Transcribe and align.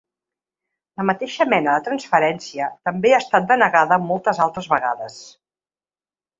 La 1.01 1.05
mateixa 1.09 1.47
mena 1.51 1.75
de 1.75 1.83
transferència 1.89 2.71
també 2.89 3.13
ha 3.13 3.21
estat 3.27 3.47
denegada 3.55 4.01
moltes 4.09 4.43
altres 4.49 4.73
vegades. 4.75 5.23